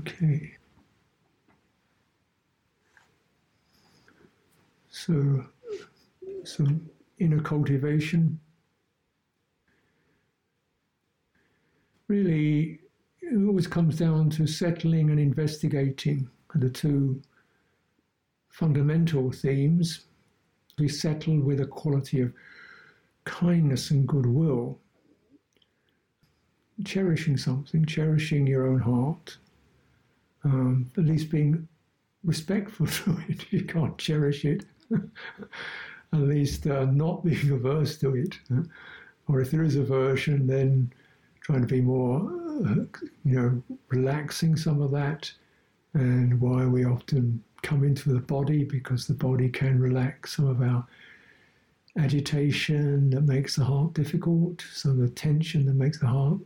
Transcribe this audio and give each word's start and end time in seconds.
Okay. 0.00 0.52
So, 4.88 5.44
some 6.44 6.88
inner 7.18 7.40
cultivation. 7.40 8.40
Really, 12.08 12.80
it 13.20 13.46
always 13.46 13.66
comes 13.66 13.98
down 13.98 14.30
to 14.30 14.46
settling 14.46 15.10
and 15.10 15.20
investigating 15.20 16.28
the 16.54 16.70
two 16.70 17.20
fundamental 18.48 19.30
themes. 19.30 20.06
We 20.78 20.88
settle 20.88 21.40
with 21.40 21.60
a 21.60 21.66
quality 21.66 22.22
of 22.22 22.32
kindness 23.24 23.90
and 23.90 24.08
goodwill, 24.08 24.78
cherishing 26.84 27.36
something, 27.36 27.84
cherishing 27.84 28.46
your 28.46 28.66
own 28.66 28.80
heart, 28.80 29.36
um, 30.44 30.90
at 30.96 31.04
least 31.04 31.30
being 31.30 31.68
respectful 32.24 32.86
to 33.04 33.16
it. 33.28 33.52
You 33.52 33.64
can't 33.64 33.96
cherish 33.98 34.44
it. 34.44 34.64
at 36.12 36.20
least 36.20 36.66
uh, 36.66 36.86
not 36.86 37.24
being 37.24 37.50
averse 37.50 37.96
to 37.98 38.16
it. 38.16 38.38
Or 39.28 39.40
if 39.40 39.50
there 39.50 39.62
is 39.62 39.76
aversion, 39.76 40.46
then 40.46 40.92
trying 41.40 41.60
to 41.60 41.66
be 41.66 41.80
more, 41.80 42.20
uh, 42.66 42.84
you 43.24 43.40
know, 43.40 43.62
relaxing 43.88 44.56
some 44.56 44.82
of 44.82 44.90
that. 44.92 45.30
And 45.94 46.40
why 46.40 46.66
we 46.66 46.84
often 46.84 47.42
come 47.62 47.84
into 47.84 48.12
the 48.12 48.20
body 48.20 48.64
because 48.64 49.06
the 49.06 49.14
body 49.14 49.48
can 49.48 49.78
relax 49.78 50.36
some 50.36 50.46
of 50.46 50.62
our 50.62 50.86
agitation 51.98 53.10
that 53.10 53.22
makes 53.22 53.56
the 53.56 53.64
heart 53.64 53.92
difficult, 53.94 54.64
some 54.72 54.92
of 54.92 54.98
the 54.98 55.08
tension 55.08 55.66
that 55.66 55.74
makes 55.74 55.98
the 55.98 56.06
heart 56.06 56.38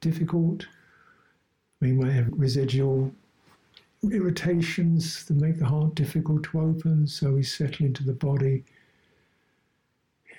difficult. 0.00 0.66
We 1.80 1.92
may 1.92 2.12
have 2.12 2.28
residual 2.32 3.12
irritations 4.10 5.24
that 5.26 5.34
make 5.34 5.58
the 5.58 5.66
heart 5.66 5.94
difficult 5.94 6.42
to 6.44 6.60
open, 6.60 7.06
so 7.06 7.32
we 7.32 7.42
settle 7.42 7.86
into 7.86 8.02
the 8.02 8.12
body. 8.12 8.64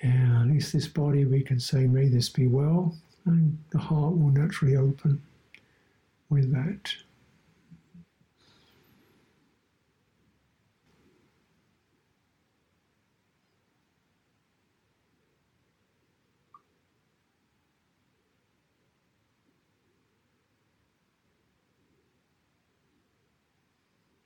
At 0.02 0.46
least 0.48 0.72
this 0.72 0.86
body 0.86 1.24
we 1.24 1.42
can 1.42 1.58
say, 1.58 1.86
May 1.86 2.08
this 2.08 2.28
be 2.28 2.46
well, 2.46 2.94
and 3.24 3.58
the 3.70 3.78
heart 3.78 4.18
will 4.18 4.30
naturally 4.30 4.76
open 4.76 5.22
with 6.28 6.52
that. 6.52 6.94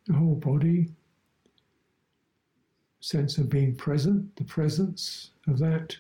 The 0.08 0.14
whole 0.14 0.34
body, 0.34 0.88
sense 3.00 3.38
of 3.38 3.48
being 3.48 3.76
present, 3.76 4.34
the 4.36 4.44
presence 4.44 5.30
of 5.46 5.58
that 5.58 5.96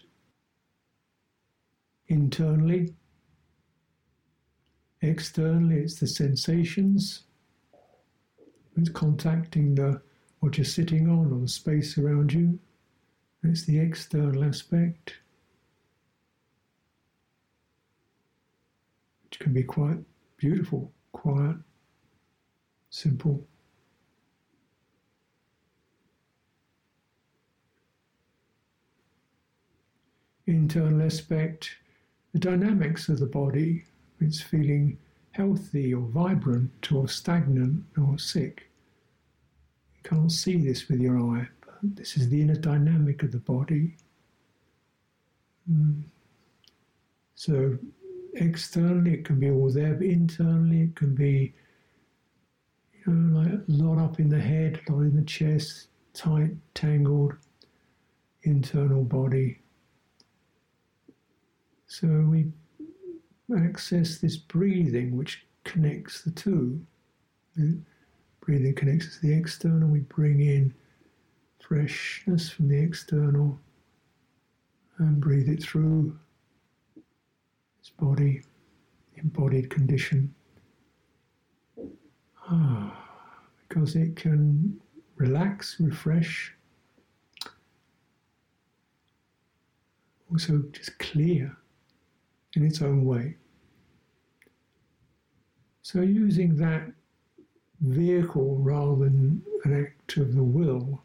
internally. 2.08 2.94
Externally, 5.02 5.76
it's 5.76 6.00
the 6.00 6.06
sensations. 6.06 7.24
It's 8.76 8.88
contacting 8.88 9.74
the 9.74 10.00
what 10.40 10.56
you're 10.56 10.64
sitting 10.64 11.08
on 11.08 11.32
or 11.32 11.40
the 11.40 11.48
space 11.48 11.98
around 11.98 12.32
you. 12.32 12.58
It's 13.42 13.64
the 13.64 13.78
external 13.78 14.44
aspect, 14.44 15.14
which 19.24 19.38
can 19.38 19.52
be 19.52 19.62
quite 19.62 19.98
beautiful, 20.36 20.92
quiet, 21.12 21.56
simple. 22.90 23.46
Internal 30.52 31.02
aspect, 31.02 31.76
the 32.32 32.38
dynamics 32.38 33.08
of 33.08 33.18
the 33.18 33.26
body, 33.26 33.84
it's 34.20 34.40
feeling 34.40 34.98
healthy 35.32 35.94
or 35.94 36.00
vibrant 36.00 36.92
or 36.92 37.08
stagnant 37.08 37.84
or 37.96 38.18
sick. 38.18 38.68
You 39.96 40.10
can't 40.10 40.32
see 40.32 40.56
this 40.56 40.88
with 40.88 41.00
your 41.00 41.18
eye, 41.18 41.48
but 41.60 41.78
this 41.96 42.16
is 42.16 42.28
the 42.28 42.40
inner 42.40 42.56
dynamic 42.56 43.22
of 43.22 43.32
the 43.32 43.38
body. 43.38 43.96
Mm. 45.70 46.02
So, 47.34 47.78
externally 48.34 49.14
it 49.14 49.24
can 49.24 49.38
be 49.38 49.50
all 49.50 49.70
there, 49.70 49.94
but 49.94 50.06
internally 50.06 50.82
it 50.82 50.96
can 50.96 51.14
be, 51.14 51.54
you 53.06 53.12
know, 53.12 53.40
like 53.40 53.52
a 53.52 53.62
lot 53.68 54.02
up 54.02 54.18
in 54.18 54.28
the 54.28 54.40
head, 54.40 54.80
a 54.88 54.92
lot 54.92 55.02
in 55.02 55.16
the 55.16 55.22
chest, 55.22 55.88
tight, 56.14 56.50
tangled, 56.74 57.34
internal 58.42 59.04
body. 59.04 59.60
So 61.88 62.06
we 62.06 62.52
access 63.56 64.18
this 64.18 64.36
breathing 64.36 65.16
which 65.16 65.46
connects 65.64 66.20
the 66.20 66.30
two. 66.30 66.84
The 67.56 67.78
breathing 68.40 68.74
connects 68.74 69.06
us 69.06 69.14
to 69.16 69.26
the 69.26 69.34
external, 69.34 69.88
we 69.88 70.00
bring 70.00 70.40
in 70.40 70.74
freshness 71.60 72.50
from 72.50 72.68
the 72.68 72.78
external 72.78 73.58
and 74.98 75.18
breathe 75.18 75.48
it 75.48 75.62
through 75.62 76.16
this 76.94 77.90
body, 77.98 78.42
embodied 79.16 79.70
condition. 79.70 80.34
Ah, 82.50 82.94
because 83.68 83.96
it 83.96 84.14
can 84.14 84.78
relax, 85.16 85.80
refresh, 85.80 86.54
also 90.30 90.62
just 90.72 90.98
clear 90.98 91.56
in 92.54 92.64
its 92.64 92.82
own 92.82 93.04
way. 93.04 93.36
So, 95.82 96.00
using 96.00 96.56
that 96.56 96.92
vehicle 97.80 98.56
rather 98.56 98.96
than 98.96 99.42
an 99.64 99.84
act 99.84 100.16
of 100.16 100.34
the 100.34 100.42
will, 100.42 101.02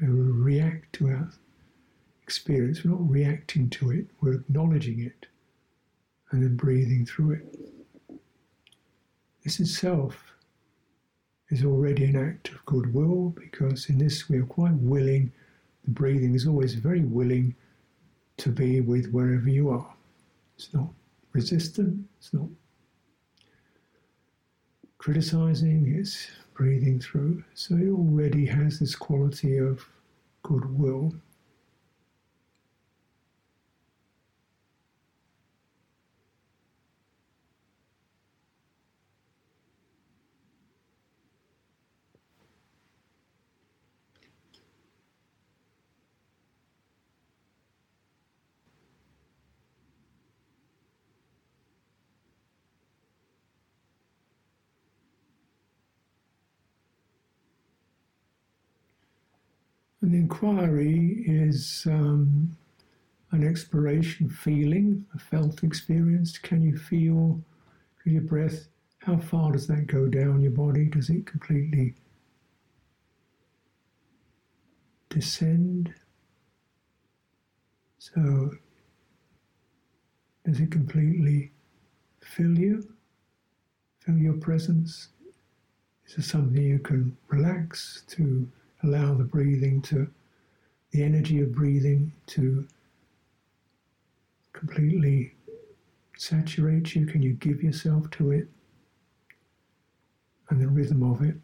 we 0.00 0.08
react 0.08 0.92
to 0.94 1.08
our 1.08 1.30
experience. 2.22 2.84
We're 2.84 2.92
not 2.92 3.10
reacting 3.10 3.70
to 3.70 3.92
it, 3.92 4.06
we're 4.20 4.34
acknowledging 4.34 5.00
it 5.00 5.26
and 6.30 6.42
then 6.42 6.56
breathing 6.56 7.06
through 7.06 7.32
it. 7.32 7.58
This 9.44 9.60
itself 9.60 10.34
is 11.50 11.64
already 11.64 12.06
an 12.06 12.16
act 12.16 12.48
of 12.48 12.64
goodwill 12.64 13.34
because 13.36 13.88
in 13.88 13.98
this 13.98 14.28
we 14.28 14.38
are 14.38 14.46
quite 14.46 14.74
willing. 14.74 15.30
The 15.84 15.90
breathing 15.90 16.34
is 16.34 16.46
always 16.46 16.74
very 16.74 17.02
willing 17.02 17.54
to 18.36 18.50
be 18.50 18.80
with 18.80 19.10
wherever 19.10 19.48
you 19.48 19.70
are. 19.70 19.94
It's 20.56 20.72
not 20.72 20.88
resistant, 21.32 22.04
it's 22.18 22.32
not 22.32 22.48
criticizing, 24.98 25.94
it's 25.98 26.28
breathing 26.54 27.00
through. 27.00 27.42
So 27.54 27.76
it 27.76 27.90
already 27.90 28.46
has 28.46 28.78
this 28.78 28.94
quality 28.94 29.58
of 29.58 29.84
goodwill. 30.42 31.12
An 60.04 60.12
inquiry 60.12 61.24
is 61.26 61.86
um, 61.86 62.54
an 63.30 63.42
exploration 63.42 64.28
feeling, 64.28 65.06
a 65.14 65.18
felt 65.18 65.64
experience. 65.64 66.36
Can 66.36 66.60
you 66.60 66.76
feel 66.76 67.40
your 68.04 68.20
breath? 68.20 68.66
How 68.98 69.16
far 69.16 69.52
does 69.52 69.66
that 69.68 69.86
go 69.86 70.06
down 70.06 70.42
your 70.42 70.50
body? 70.50 70.88
Does 70.88 71.08
it 71.08 71.24
completely 71.24 71.94
descend? 75.08 75.94
So, 77.98 78.50
does 80.44 80.60
it 80.60 80.70
completely 80.70 81.50
fill 82.20 82.58
you? 82.58 82.86
Fill 84.00 84.18
your 84.18 84.34
presence? 84.34 85.08
Is 86.06 86.18
it 86.18 86.24
something 86.24 86.62
you 86.62 86.78
can 86.78 87.16
relax 87.30 88.02
to? 88.08 88.46
Allow 88.84 89.14
the 89.14 89.24
breathing 89.24 89.82
to, 89.82 90.08
the 90.92 91.02
energy 91.02 91.40
of 91.40 91.52
breathing 91.54 92.12
to 92.26 92.66
completely 94.52 95.34
saturate 96.16 96.94
you? 96.94 97.06
Can 97.06 97.22
you 97.22 97.32
give 97.32 97.62
yourself 97.62 98.08
to 98.12 98.30
it? 98.30 98.48
and 100.50 100.60
the 100.60 100.68
rhythm 100.68 101.02
of 101.02 101.22
it. 101.22 101.36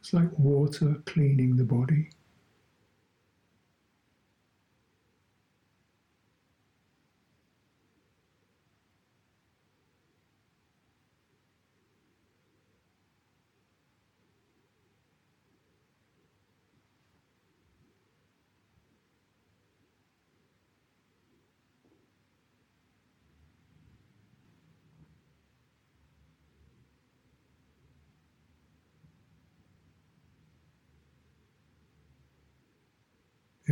It's 0.00 0.12
like 0.12 0.38
water 0.38 0.96
cleaning 1.06 1.56
the 1.56 1.64
body. 1.64 2.10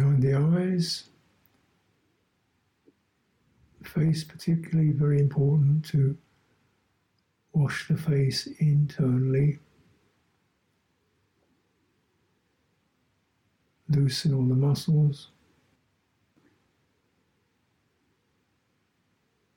Behind 0.02 0.20
the 0.20 0.34
eyes, 0.34 1.04
face 3.84 4.24
particularly 4.24 4.90
very 4.90 5.20
important 5.20 5.84
to 5.90 6.18
wash 7.52 7.86
the 7.86 7.96
face 7.96 8.48
internally, 8.58 9.60
loosen 13.90 14.34
all 14.34 14.42
the 14.42 14.56
muscles, 14.56 15.28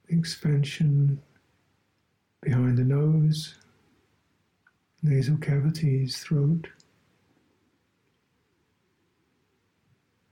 expansion 0.09 1.19
behind 2.41 2.77
the 2.77 2.83
nose, 2.83 3.55
nasal 5.01 5.37
cavities, 5.37 6.19
throat. 6.19 6.67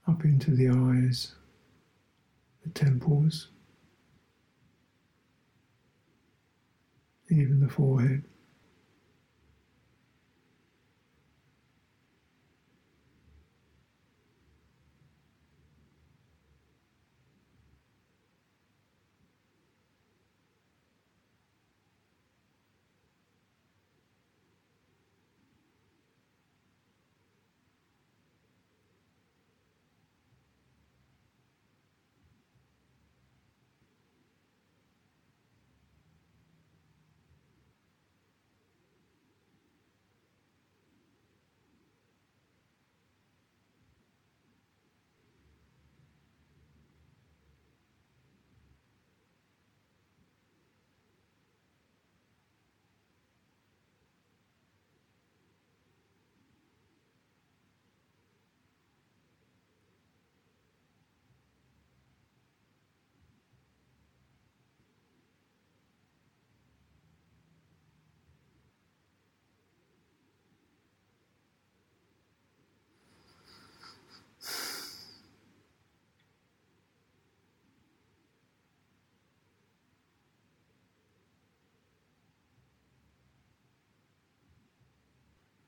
Up 0.06 0.24
into 0.24 0.50
the 0.50 0.68
eyes, 0.68 1.34
the 2.62 2.70
temples, 2.70 3.48
even 7.30 7.60
the 7.60 7.68
forehead. 7.68 8.24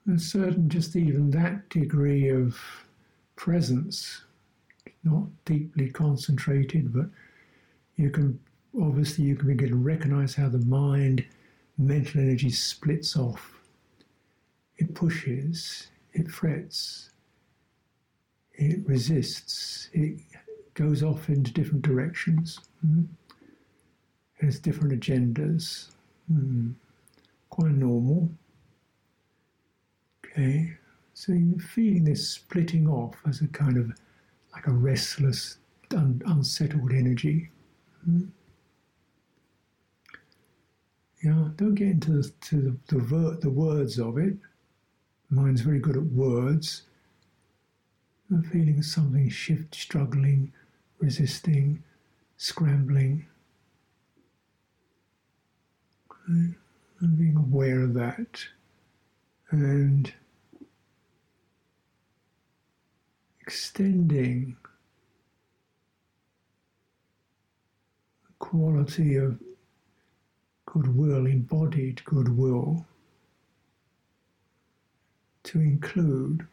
And 0.07 0.21
certain, 0.21 0.69
just 0.69 0.95
even 0.95 1.31
that 1.33 1.69
degree 1.69 2.29
of 2.29 2.59
presence, 3.35 4.23
not 5.03 5.25
deeply 5.45 5.91
concentrated, 5.91 6.93
but 6.93 7.07
you 7.97 8.11
can 8.11 8.39
obviously 8.81 9.25
you 9.25 9.37
can 9.37 9.49
begin 9.49 9.71
to 9.71 9.77
recognize 9.77 10.35
how 10.35 10.49
the 10.49 10.59
mind, 10.59 11.25
mental 11.79 12.21
energy 12.21 12.51
splits 12.51 13.17
off. 13.17 13.59
It 14.79 14.95
pushes, 14.95 15.89
it 16.13 16.31
frets, 16.31 17.11
it 18.55 18.87
resists, 18.87 19.89
it 19.93 20.21
goes 20.75 21.03
off 21.03 21.29
into 21.29 21.53
different 21.53 21.83
directions. 21.83 22.61
Mm. 22.87 23.07
Has 24.41 24.59
different 24.59 25.01
agendas. 25.01 25.89
Mm. 26.31 26.75
Quite 27.49 27.73
normal. 27.73 28.31
Okay, 30.39 30.71
so 31.15 31.33
you're 31.33 31.59
feeling 31.59 32.05
this 32.05 32.29
splitting 32.29 32.87
off 32.87 33.15
as 33.27 33.41
a 33.41 33.49
kind 33.49 33.79
of 33.79 33.91
like 34.53 34.67
a 34.67 34.71
restless, 34.71 35.57
un- 35.93 36.21
unsettled 36.27 36.93
energy. 36.93 37.49
Hmm? 38.05 38.25
Yeah, 41.25 41.49
don't 41.57 41.75
get 41.75 41.89
into 41.89 42.21
the, 42.21 42.33
to 42.43 42.57
the, 42.61 42.77
the, 42.95 43.03
ver- 43.03 43.39
the 43.41 43.49
words 43.49 43.99
of 43.99 44.19
it. 44.19 44.37
Mind's 45.31 45.63
very 45.63 45.79
good 45.79 45.97
at 45.97 46.03
words. 46.03 46.83
A 48.31 48.43
feeling 48.43 48.83
something 48.83 49.31
shift, 49.31 49.75
struggling, 49.75 50.53
resisting, 50.99 51.83
scrambling. 52.37 53.25
Okay. 56.11 56.55
And 57.01 57.19
being 57.19 57.37
aware 57.39 57.81
of 57.81 57.95
that. 57.95 58.45
And 59.51 60.13
extending 63.47 64.57
the 68.25 68.33
quality 68.41 69.15
of 69.15 69.39
goodwill, 70.67 71.27
embodied 71.27 72.05
goodwill, 72.05 72.85
to 75.45 75.61
include. 75.61 76.45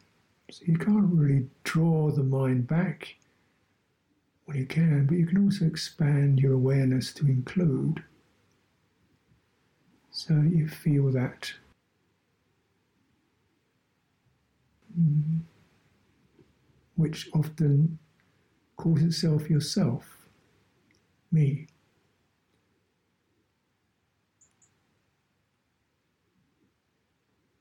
So 0.52 0.62
you 0.66 0.78
can't 0.78 1.12
really 1.12 1.48
draw 1.64 2.12
the 2.12 2.22
mind 2.22 2.68
back. 2.68 3.16
Well, 4.46 4.56
you 4.56 4.66
can, 4.66 5.06
but 5.06 5.16
you 5.16 5.26
can 5.26 5.42
also 5.44 5.64
expand 5.64 6.38
your 6.38 6.52
awareness 6.52 7.12
to 7.14 7.26
include. 7.26 8.04
So 10.12 10.34
you 10.34 10.68
feel 10.68 11.10
that. 11.10 11.54
Mm 14.96 15.40
which 16.96 17.28
often 17.34 17.98
calls 18.76 19.02
itself 19.02 19.50
yourself, 19.50 20.28
me. 21.32 21.66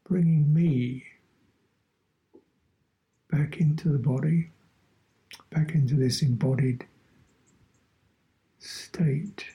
Bringing 0.08 0.54
me 0.54 1.04
back 3.32 3.58
into 3.58 3.90
the 3.90 3.98
body, 3.98 4.52
back 5.50 5.74
into 5.74 5.96
this 5.96 6.22
embodied 6.22 6.86
state. 8.60 9.46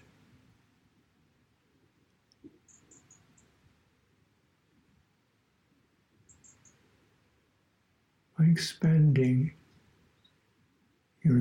By 8.37 8.47
expanding 8.47 9.53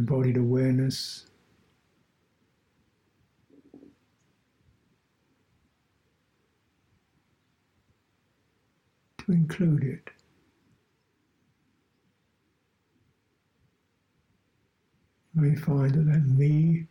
embodied 0.07 0.37
awareness. 0.37 1.25
To 9.17 9.33
include 9.33 9.83
it. 9.83 10.09
You 15.35 15.41
may 15.41 15.55
find 15.55 15.93
that 15.93 16.05
that 16.05 16.25
me 16.25 16.87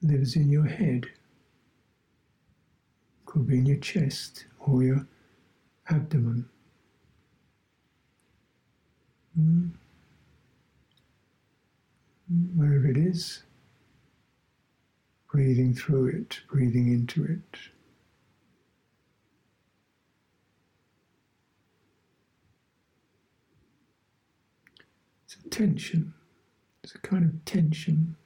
lives 0.00 0.36
in 0.36 0.48
your 0.48 0.64
head. 0.64 1.04
Could 3.26 3.46
be 3.46 3.58
in 3.58 3.66
your 3.66 3.76
chest 3.76 4.46
or 4.60 4.82
your 4.82 5.06
abdomen. 5.90 6.48
Mm. 9.38 9.70
Wherever 12.28 12.86
it 12.88 12.98
is, 12.98 13.42
breathing 15.30 15.72
through 15.74 16.08
it, 16.08 16.40
breathing 16.50 16.92
into 16.92 17.24
it. 17.24 17.58
It's 25.24 25.36
a 25.44 25.48
tension, 25.48 26.12
it's 26.84 26.94
a 26.94 26.98
kind 26.98 27.24
of 27.24 27.44
tension. 27.46 28.16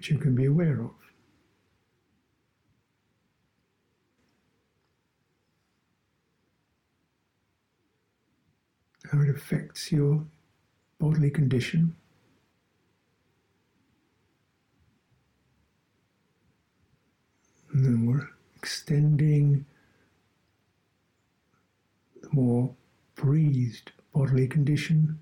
Which 0.00 0.08
you 0.08 0.16
can 0.16 0.34
be 0.34 0.46
aware 0.46 0.80
of. 0.80 0.92
How 9.12 9.20
it 9.20 9.28
affects 9.28 9.92
your 9.92 10.24
bodily 10.98 11.28
condition. 11.28 11.94
And 17.74 17.84
then 17.84 18.06
we're 18.06 18.26
extending 18.56 19.66
the 22.22 22.28
more 22.32 22.74
breathed 23.16 23.92
bodily 24.14 24.48
condition 24.48 25.18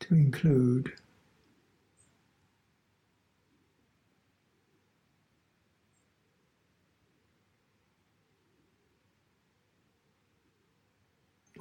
to 0.00 0.14
include 0.14 0.94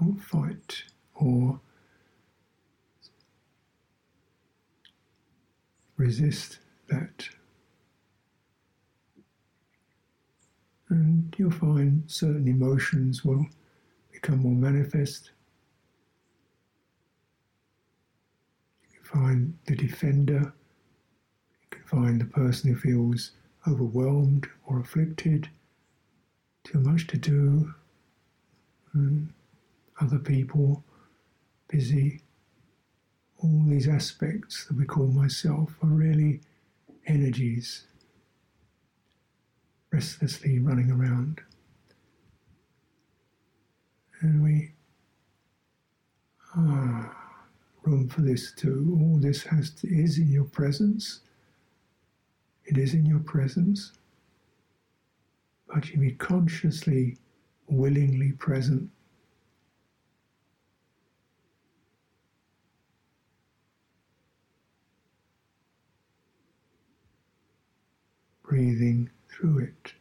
or 0.02 0.16
fight 0.16 0.84
or 1.16 1.60
resist 5.98 6.60
that. 6.90 7.30
And 10.90 11.34
you'll 11.38 11.52
find 11.52 12.04
certain 12.08 12.48
emotions 12.48 13.24
will 13.24 13.46
become 14.12 14.40
more 14.40 14.52
manifest. 14.52 15.32
You 18.84 19.00
can 19.00 19.22
find 19.22 19.58
the 19.66 19.76
defender, 19.76 20.54
you 21.62 21.68
can 21.70 21.84
find 21.86 22.20
the 22.20 22.26
person 22.26 22.74
who 22.74 22.80
feels 22.80 23.32
overwhelmed 23.68 24.48
or 24.66 24.80
afflicted, 24.80 25.50
too 26.64 26.80
much 26.80 27.08
to 27.08 27.18
do. 27.18 27.74
And 28.94 29.32
other 30.02 30.20
people, 30.20 30.84
busy. 31.68 32.22
All 33.44 33.64
these 33.68 33.88
aspects 33.88 34.66
that 34.66 34.78
we 34.78 34.86
call 34.86 35.08
myself 35.08 35.76
are 35.82 35.88
really 35.88 36.42
energies 37.08 37.86
restlessly 39.92 40.60
running 40.60 40.90
around. 40.90 41.42
And 44.22 44.44
we, 44.44 44.72
ah, 46.56 47.14
room 47.84 48.08
for 48.08 48.22
this 48.22 48.54
too. 48.54 48.98
All 49.02 49.18
this 49.18 49.44
has 49.44 49.72
to, 49.72 49.88
is 49.88 50.18
in 50.18 50.32
your 50.32 50.46
presence. 50.46 51.22
It 52.66 52.78
is 52.78 52.94
in 52.94 53.06
your 53.06 53.20
presence. 53.20 53.94
But 55.68 55.90
you 55.90 56.00
be 56.00 56.12
consciously, 56.12 57.18
willingly 57.68 58.34
present 58.34 58.90
breathing 68.52 69.10
through 69.30 69.60
it. 69.60 69.94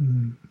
Mm. 0.00 0.49